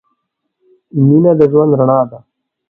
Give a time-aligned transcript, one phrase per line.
[1.07, 2.19] مینه د ژوند رڼا ده.